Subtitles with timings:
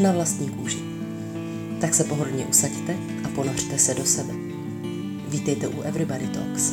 [0.00, 0.78] na vlastní kůži.
[1.80, 4.34] Tak se pohodlně usaďte a ponořte se do sebe.
[5.28, 6.72] Vítejte u Everybody Talks.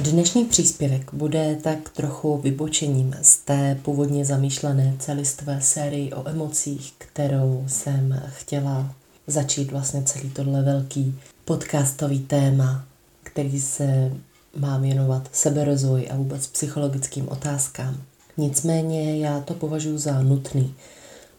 [0.00, 7.64] Dnešní příspěvek bude tak trochu vybočením z té původně zamýšlené celistvé sérii o emocích, kterou
[7.66, 8.94] jsem chtěla
[9.26, 12.84] začít vlastně celý tohle velký podcastový téma,
[13.22, 14.12] který se
[14.56, 17.96] má věnovat seberozvoji a vůbec psychologickým otázkám.
[18.38, 20.74] Nicméně já to považuji za nutný,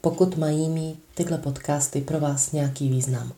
[0.02, 3.32] pokud mají mít tyhle podcasty pro vás nějaký význam.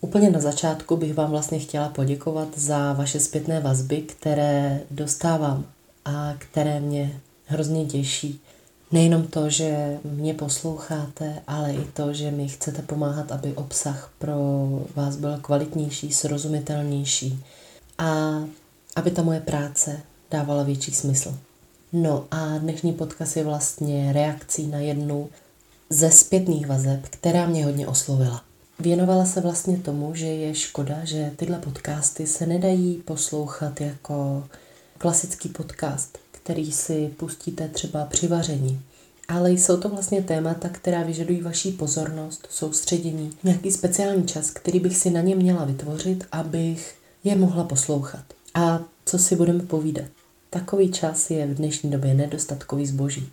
[0.00, 5.66] Úplně na začátku bych vám vlastně chtěla poděkovat za vaše zpětné vazby, které dostávám
[6.04, 8.40] a které mě hrozně těší.
[8.92, 14.36] Nejenom to, že mě posloucháte, ale i to, že mi chcete pomáhat, aby obsah pro
[14.94, 17.44] vás byl kvalitnější, srozumitelnější
[17.98, 18.40] a
[18.96, 20.00] aby ta moje práce
[20.30, 21.34] dávala větší smysl.
[21.92, 25.28] No a dnešní podcast je vlastně reakcí na jednu
[25.90, 28.42] ze zpětných vazeb, která mě hodně oslovila.
[28.78, 34.44] Věnovala se vlastně tomu, že je škoda, že tyhle podcasty se nedají poslouchat jako
[34.98, 38.80] klasický podcast, který si pustíte třeba při vaření.
[39.28, 44.96] Ale jsou to vlastně témata, která vyžadují vaší pozornost, soustředění, nějaký speciální čas, který bych
[44.96, 48.24] si na ně měla vytvořit, abych je mohla poslouchat.
[48.54, 50.15] A co si budeme povídat?
[50.50, 53.28] Takový čas je v dnešní době nedostatkový zboží.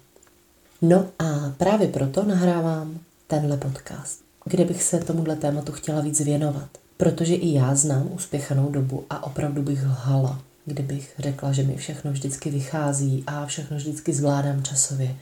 [0.82, 6.70] No a právě proto nahrávám tenhle podcast, kde bych se tomuhle tématu chtěla víc věnovat.
[6.98, 12.12] Protože i já znám uspěchanou dobu a opravdu bych lhala, kdybych řekla, že mi všechno
[12.12, 15.16] vždycky vychází a všechno vždycky zvládám časově.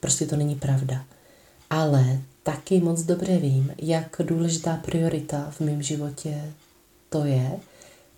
[0.00, 1.04] Prostě to není pravda.
[1.70, 6.52] Ale taky moc dobře vím, jak důležitá priorita v mém životě
[7.10, 7.50] to je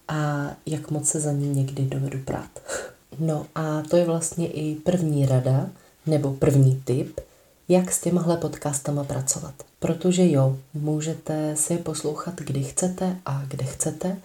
[0.08, 2.50] a jak moc se za ní někdy dovedu prát.
[3.18, 5.68] No a to je vlastně i první rada,
[6.06, 7.20] nebo první tip,
[7.68, 9.54] jak s těmahle podcastama pracovat.
[9.78, 14.16] Protože jo, můžete si je poslouchat, kdy chcete a kde chcete,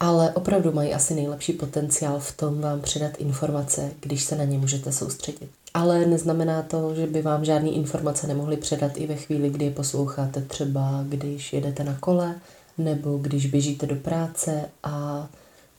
[0.00, 4.58] ale opravdu mají asi nejlepší potenciál v tom vám předat informace, když se na ně
[4.58, 5.50] můžete soustředit.
[5.74, 9.70] Ale neznamená to, že by vám žádné informace nemohly předat i ve chvíli, kdy je
[9.70, 12.34] posloucháte třeba, když jedete na kole,
[12.78, 15.28] nebo když běžíte do práce a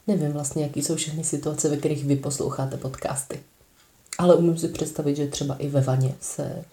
[0.08, 3.40] Nevím vlastně, jaký jsou všechny situace, ve kterých vy posloucháte podcasty.
[4.18, 6.64] Ale umím si představit, že třeba i ve vaně se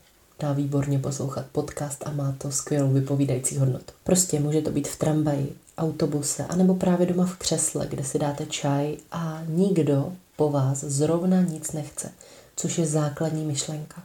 [0.41, 3.93] dá výborně poslouchat podcast a má to skvělou vypovídající hodnotu.
[4.04, 8.47] Prostě může to být v tramvaji, autobuse, anebo právě doma v křesle, kde si dáte
[8.47, 12.10] čaj a nikdo po vás zrovna nic nechce,
[12.56, 14.03] což je základní myšlenka.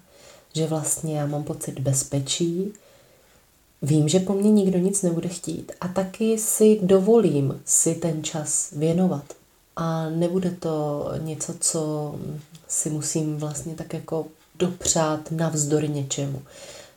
[0.53, 2.73] Že vlastně já mám pocit bezpečí,
[3.81, 8.71] Vím, že po mně nikdo nic nebude chtít a taky si dovolím si ten čas
[8.71, 9.23] věnovat.
[9.75, 12.15] A nebude to něco, co
[12.67, 16.41] si musím vlastně tak jako dopřát navzdory něčemu.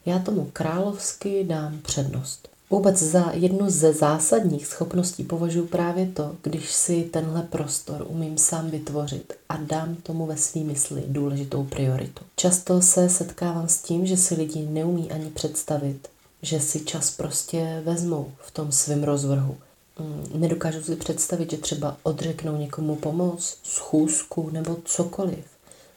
[0.07, 2.49] Já tomu královsky dám přednost.
[2.71, 8.71] Vůbec za jednu ze zásadních schopností považuji právě to, když si tenhle prostor umím sám
[8.71, 12.25] vytvořit a dám tomu ve svý mysli důležitou prioritu.
[12.37, 16.09] Často se setkávám s tím, že si lidi neumí ani představit,
[16.43, 19.57] že si čas prostě vezmou v tom svém rozvrhu.
[19.99, 25.45] Mm, nedokážu si představit, že třeba odřeknou někomu pomoc, schůzku nebo cokoliv.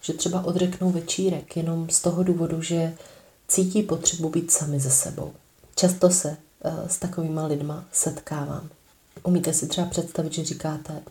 [0.01, 2.93] Že třeba odřeknou večírek jenom z toho důvodu, že
[3.47, 5.33] cítí potřebu být sami ze sebou.
[5.75, 8.69] Často se uh, s takovýma lidma setkávám.
[9.23, 11.01] Umíte si třeba představit, že říkáte,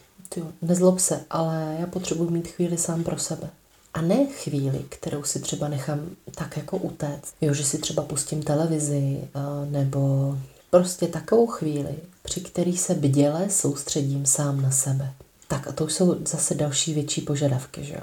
[0.63, 3.51] nezlob se, ale já potřebuji mít chvíli sám pro sebe.
[3.95, 7.35] A ne chvíli, kterou si třeba nechám tak jako utéct.
[7.41, 9.29] Jo, že si třeba pustím televizi
[9.71, 10.35] nebo
[10.71, 15.13] prostě takovou chvíli, při který se bděle soustředím sám na sebe.
[15.49, 18.01] Tak a to jsou zase další větší požadavky, že jo.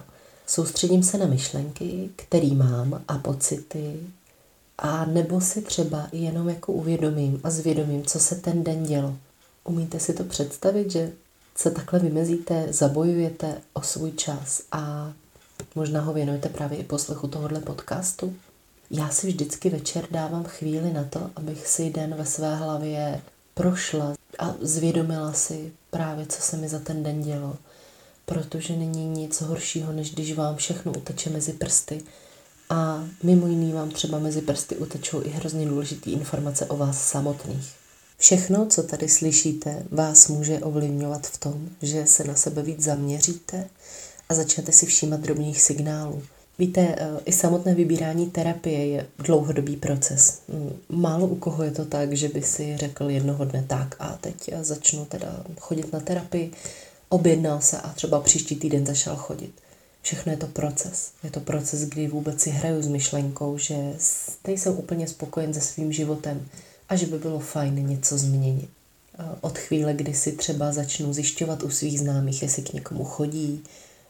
[0.47, 3.99] Soustředím se na myšlenky, který mám a pocity,
[4.77, 9.15] a nebo si třeba jenom jako uvědomím a zvědomím, co se ten den dělo.
[9.63, 11.11] Umíte si to představit, že
[11.55, 15.13] se takhle vymezíte, zabojujete o svůj čas a
[15.75, 18.35] Možná ho věnujete právě i poslechu tohohle podcastu.
[18.91, 23.21] Já si vždycky večer dávám chvíli na to, abych si den ve své hlavě
[23.53, 27.55] prošla a zvědomila si právě, co se mi za ten den dělo.
[28.25, 32.03] Protože není nic horšího, než když vám všechno uteče mezi prsty
[32.69, 37.73] a mimo jiný vám třeba mezi prsty utečou i hrozně důležité informace o vás samotných.
[38.17, 43.69] Všechno, co tady slyšíte, vás může ovlivňovat v tom, že se na sebe víc zaměříte
[44.29, 46.23] a začnete si všímat drobných signálů.
[46.59, 50.41] Víte, eh, i samotné vybírání terapie je dlouhodobý proces.
[50.47, 54.17] Mm, málo u koho je to tak, že by si řekl jednoho dne tak a
[54.21, 56.51] teď začnu teda chodit na terapii,
[57.09, 59.51] objednal se a třeba příští týden začal chodit.
[60.01, 61.11] Všechno je to proces.
[61.23, 63.75] Je to proces, kdy vůbec si hraju s myšlenkou, že
[64.47, 66.45] nejsem úplně spokojen se svým životem
[66.89, 68.69] a že by bylo fajn něco změnit.
[69.41, 73.63] Od chvíle, kdy si třeba začnu zjišťovat u svých známých, jestli k někomu chodí,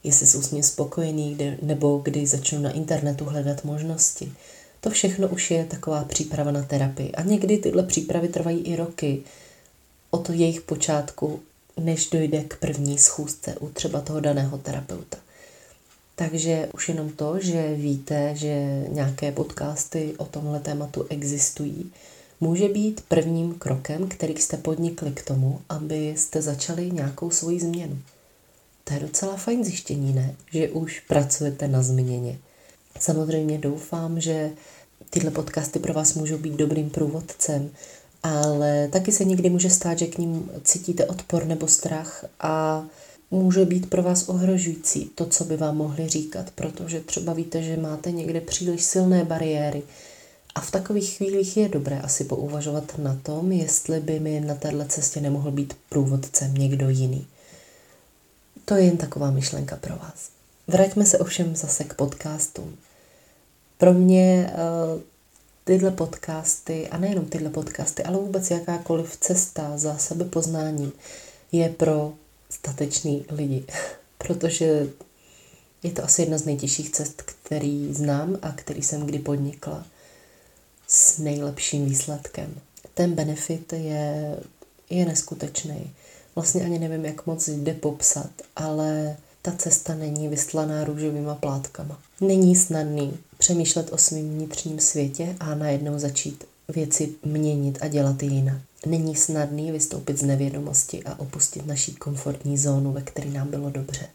[0.04, 4.32] jestli jsou s ním spokojení, nebo kdy začnu na internetu hledat možnosti.
[4.82, 7.12] To všechno už je taková příprava na terapii.
[7.12, 9.22] A někdy tyhle přípravy trvají i roky
[10.12, 11.40] od jejich počátku,
[11.78, 15.18] než dojde k první schůzce u třeba toho daného terapeuta.
[16.16, 21.92] Takže už jenom to, že víte, že nějaké podcasty o tomhle tématu existují,
[22.40, 27.98] může být prvním krokem, který jste podnikli k tomu, abyste začali nějakou svoji změnu.
[28.90, 30.36] To je docela fajn zjištění, ne?
[30.52, 32.38] Že už pracujete na změně.
[33.00, 34.52] Samozřejmě doufám, že
[35.10, 37.70] tyhle podcasty pro vás můžou být dobrým průvodcem,
[38.24, 42.86] ale taky se někdy může stát, že k ním cítíte odpor nebo strach a
[43.32, 47.78] může být pro vás ohrožující to, co by vám mohli říkat, protože třeba víte, že
[47.78, 49.84] máte někde příliš silné bariéry.
[50.56, 54.86] A v takových chvílích je dobré asi pouvažovat na tom, jestli by mi na této
[54.86, 57.28] cestě nemohl být průvodcem někdo jiný.
[58.70, 60.30] To je jen taková myšlenka pro vás.
[60.68, 62.78] Vraťme se ovšem zase k podcastům.
[63.78, 65.02] Pro mě uh,
[65.64, 70.92] tyhle podcasty, a nejenom tyhle podcasty, ale vůbec jakákoliv cesta za sebepoznáním
[71.52, 72.14] je pro
[72.50, 73.66] statečný lidi,
[74.18, 74.90] protože
[75.84, 79.86] je to asi jedna z nejtěžších cest, který znám a který jsem kdy podnikla
[80.88, 82.56] s nejlepším výsledkem.
[82.94, 84.38] Ten benefit je,
[84.90, 85.92] je neskutečný.
[86.36, 92.00] Vlastně ani nevím, jak moc jde popsat, ale ta cesta není vystlaná růžovýma plátkama.
[92.22, 98.58] Není snadný přemýšlet o svém vnitřním světě a najednou začít věci měnit a dělat jinak.
[98.86, 104.08] Není snadný vystoupit z nevědomosti a opustit naší komfortní zónu, ve které nám bylo dobře.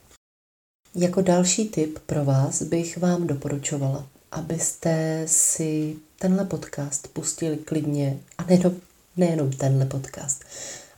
[0.95, 8.45] Jako další tip pro vás bych vám doporučovala, abyste si tenhle podcast pustili klidně, a
[8.45, 8.75] nejenom,
[9.17, 10.45] nejenom tenhle podcast,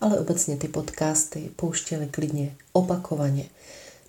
[0.01, 3.45] ale obecně ty podcasty pouštěli klidně opakovaně,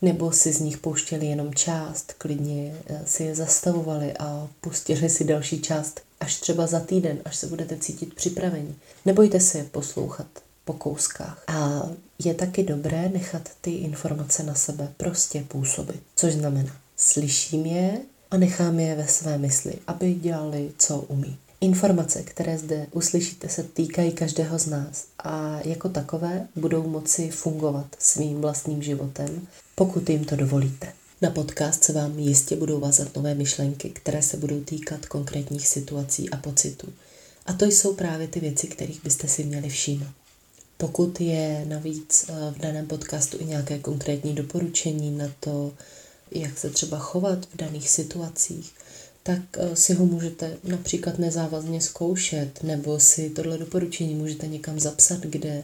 [0.01, 5.23] nebo si z nich pouštěli jenom část, klidně eh, si je zastavovali a pustili si
[5.23, 8.75] další část až třeba za týden, až se budete cítit připraveni.
[9.05, 10.27] Nebojte se je poslouchat
[10.65, 11.43] po kouskách.
[11.47, 16.01] A je taky dobré nechat ty informace na sebe prostě působit.
[16.15, 18.01] Což znamená, slyším je
[18.31, 21.37] a nechám je ve své mysli, aby dělali, co umí.
[21.61, 27.95] Informace, které zde uslyšíte, se týkají každého z nás a jako takové budou moci fungovat
[27.99, 30.93] svým vlastním životem, pokud jim to dovolíte.
[31.21, 36.29] Na podcast se vám jistě budou vázat nové myšlenky, které se budou týkat konkrétních situací
[36.29, 36.93] a pocitů.
[37.45, 40.11] A to jsou právě ty věci, kterých byste si měli všímat.
[40.77, 45.73] Pokud je navíc eh, v daném podcastu i nějaké konkrétní doporučení na to,
[46.31, 48.73] jak se třeba chovat v daných situacích,
[49.27, 55.19] tak eh, si ho můžete například nezávazně zkoušet, nebo si tohle doporučení můžete někam zapsat,
[55.19, 55.63] kde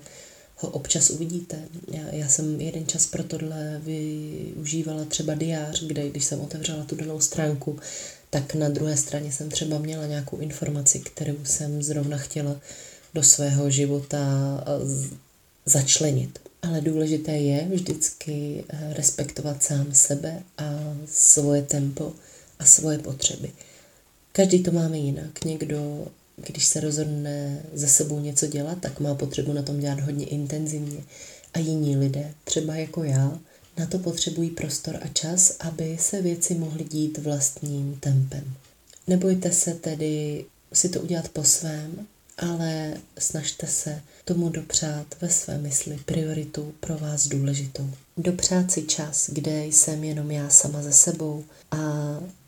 [0.57, 1.59] ho občas uvidíte.
[1.91, 6.95] Já, já jsem jeden čas pro tohle využívala třeba diář, kde když jsem otevřela tu
[6.95, 7.79] danou stránku,
[8.29, 12.55] tak na druhé straně jsem třeba měla nějakou informaci, kterou jsem zrovna chtěla
[13.13, 14.17] do svého života
[14.61, 15.15] eh,
[15.65, 16.39] začlenit.
[16.61, 20.63] Ale důležité je vždycky eh, respektovat sám sebe a
[21.05, 22.13] svoje tempo
[22.59, 23.51] a svoje potřeby.
[24.31, 25.45] Každý to máme jinak.
[25.45, 30.25] Někdo když se rozhodne ze sebou něco dělat, tak má potřebu na tom dělat hodně
[30.25, 31.03] intenzivně.
[31.53, 33.39] A jiní lidé, třeba jako já,
[33.77, 38.53] na to potřebují prostor a čas, aby se věci mohly dít vlastním tempem.
[39.07, 42.07] Nebojte se tedy si to udělat po svém,
[42.37, 47.89] ale snažte se tomu dopřát ve své mysli prioritu pro vás důležitou.
[48.17, 51.77] Dopřát si čas, kde jsem jenom já sama ze sebou a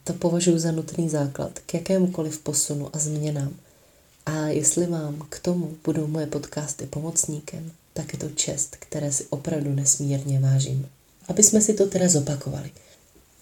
[0.05, 3.53] to považuji za nutný základ k jakémukoliv posunu a změnám.
[4.25, 9.25] A jestli vám k tomu budou moje podcasty pomocníkem, tak je to čest, které si
[9.29, 10.89] opravdu nesmírně vážím.
[11.27, 12.71] Aby jsme si to teda zopakovali.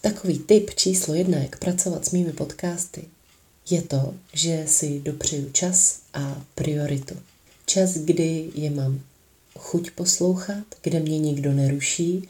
[0.02, 3.04] Takový tip číslo jedna, jak pracovat s mými podcasty,
[3.70, 7.16] je to, že si dopřeju čas a prioritu.
[7.66, 9.00] Čas, kdy je mám
[9.60, 12.28] chuť poslouchat, kde mě nikdo neruší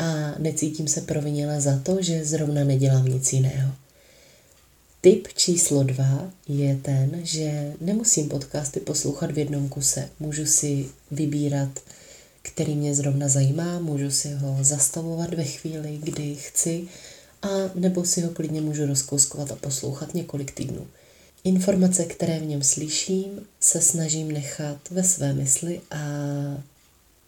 [0.00, 3.72] a necítím se proviněla za to, že zrovna nedělám nic jiného.
[5.00, 10.08] Tip číslo dva je ten, že nemusím podcasty poslouchat v jednom kuse.
[10.20, 11.68] Můžu si vybírat,
[12.42, 16.88] který mě zrovna zajímá, můžu si ho zastavovat ve chvíli, kdy chci,
[17.42, 20.86] a nebo si ho klidně můžu rozkouskovat a poslouchat několik týdnů.
[21.44, 25.98] Informace, které v něm slyším, se snažím nechat ve své mysli a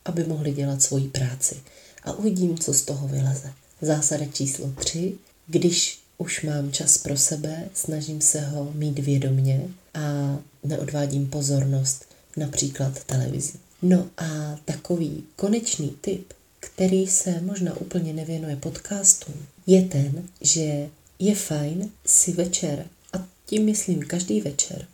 [0.05, 1.57] aby mohli dělat svoji práci.
[2.05, 3.53] A uvidím, co z toho vyleze.
[3.81, 5.15] Zásada číslo 3.
[5.47, 12.05] Když už mám čas pro sebe, snažím se ho mít vědomně a neodvádím pozornost
[12.37, 13.53] například televizi.
[13.83, 19.35] No a takový konečný tip, který se možná úplně nevěnuje podcastům,
[19.67, 24.87] je ten, že je fajn si večer, a tím myslím každý večer,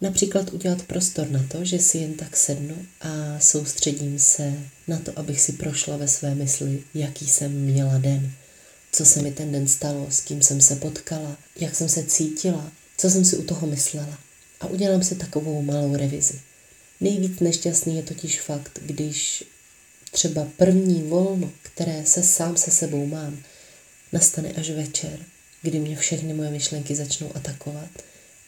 [0.00, 4.52] například udělat prostor na to, že si jen tak sednu a soustředím se
[4.88, 8.32] na to, abych si prošla ve své mysli, jaký jsem měla den,
[8.92, 12.72] co se mi ten den stalo, s kým jsem se potkala, jak jsem se cítila,
[12.96, 14.18] co jsem si u toho myslela.
[14.60, 16.40] A udělám si takovou malou revizi.
[17.00, 19.44] Nejvíc nešťastný je totiž fakt, když
[20.10, 23.42] třeba první volno, které se sám se sebou mám,
[24.12, 25.18] nastane až večer,
[25.62, 27.90] kdy mě všechny moje myšlenky začnou atakovat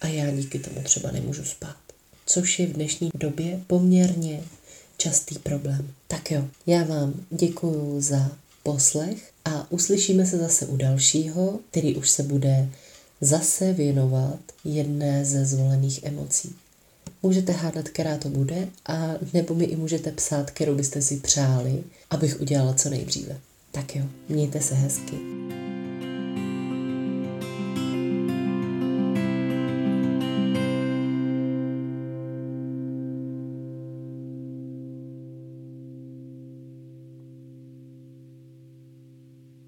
[0.00, 1.76] a já díky tomu třeba nemůžu spát.
[2.26, 4.40] Což je v dnešní době poměrně
[4.96, 5.88] častý problém.
[6.08, 8.30] Tak jo, já vám děkuju za
[8.62, 12.68] poslech a uslyšíme se zase u dalšího, který už se bude
[13.20, 16.54] zase věnovat jedné ze zvolených emocí.
[17.22, 21.84] Můžete hádat, která to bude, a nebo mi i můžete psát, kterou byste si přáli,
[22.10, 23.40] abych udělala co nejdříve.
[23.72, 25.18] Tak jo, mějte se hezky.